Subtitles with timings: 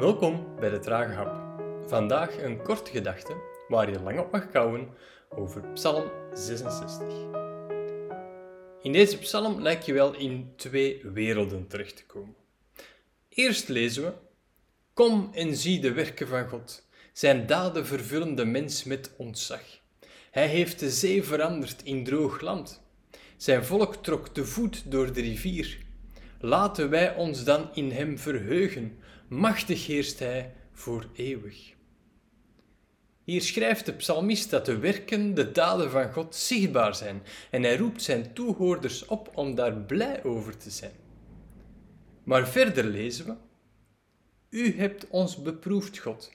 [0.00, 1.60] Welkom bij de Trage Hap.
[1.88, 3.36] Vandaag een korte gedachte
[3.68, 4.88] waar je lang op mag kouwen
[5.28, 7.06] over Psalm 66.
[8.82, 12.34] In deze psalm lijkt je wel in twee werelden terecht te komen.
[13.28, 14.12] Eerst lezen we:
[14.94, 16.88] Kom en zie de werken van God.
[17.12, 19.62] Zijn daden vervullen de mens met ontzag.
[20.30, 22.82] Hij heeft de zee veranderd in droog land.
[23.36, 25.88] Zijn volk trok te voet door de rivier.
[26.40, 28.98] Laten wij ons dan in hem verheugen.
[29.28, 31.74] Machtig heerst hij voor eeuwig.
[33.24, 37.76] Hier schrijft de psalmist dat de werken, de daden van God zichtbaar zijn en hij
[37.76, 40.92] roept zijn toehoorders op om daar blij over te zijn.
[42.24, 43.34] Maar verder lezen we:
[44.58, 46.32] U hebt ons beproefd, God,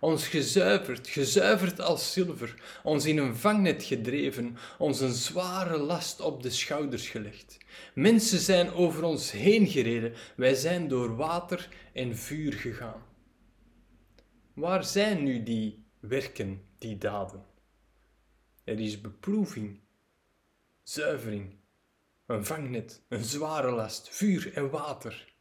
[0.00, 6.42] ons gezuiverd, gezuiverd als zilver, ons in een vangnet gedreven, ons een zware last op
[6.42, 7.58] de schouders gelegd.
[7.94, 13.02] Mensen zijn over ons heen gereden, wij zijn door water en vuur gegaan.
[14.54, 17.44] Waar zijn nu die werken, die daden?
[18.64, 19.80] Er is beproeving,
[20.82, 21.58] zuivering,
[22.26, 25.34] een vangnet, een zware last, vuur en water.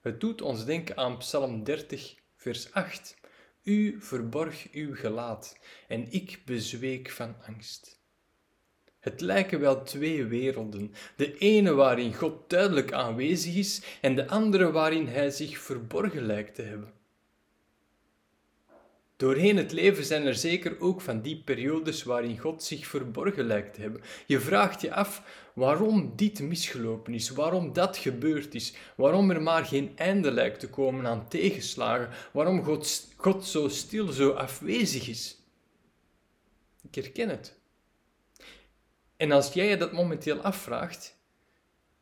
[0.00, 3.16] Het doet ons denken aan Psalm 30, vers 8.
[3.62, 8.00] U verborg uw gelaat en ik bezweek van angst.
[8.98, 14.70] Het lijken wel twee werelden, de ene waarin God duidelijk aanwezig is en de andere
[14.70, 16.92] waarin hij zich verborgen lijkt te hebben.
[19.22, 23.74] Doorheen het leven zijn er zeker ook van die periodes waarin God zich verborgen lijkt
[23.74, 24.02] te hebben.
[24.26, 25.22] Je vraagt je af
[25.54, 30.68] waarom dit misgelopen is, waarom dat gebeurd is, waarom er maar geen einde lijkt te
[30.68, 35.42] komen aan tegenslagen, waarom God, God zo stil, zo afwezig is.
[36.82, 37.58] Ik herken het.
[39.16, 41.18] En als jij je dat momenteel afvraagt,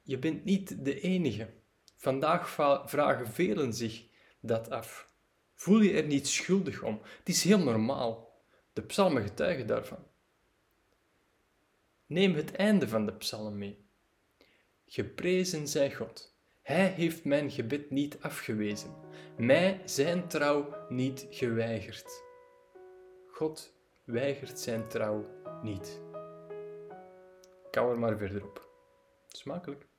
[0.02, 1.48] je bent niet de enige.
[1.96, 2.48] Vandaag
[2.86, 4.04] vragen velen zich
[4.40, 5.09] dat af.
[5.60, 7.00] Voel je er niet schuldig om.
[7.18, 8.32] Het is heel normaal.
[8.72, 10.06] De psalmen getuigen daarvan.
[12.06, 13.84] Neem het einde van de psalm mee.
[14.86, 16.34] Geprezen zij God.
[16.62, 18.94] Hij heeft mijn gebed niet afgewezen,
[19.36, 22.22] mij zijn trouw niet geweigerd.
[23.26, 23.74] God
[24.04, 25.26] weigert zijn trouw
[25.62, 26.00] niet.
[27.70, 28.68] Kou er maar verder op.
[29.28, 29.89] Smakelijk.